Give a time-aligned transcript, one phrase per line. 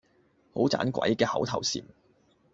[0.55, 1.83] 好盞鬼嘅口頭禪